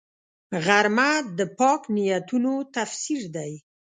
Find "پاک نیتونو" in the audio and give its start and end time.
1.59-2.53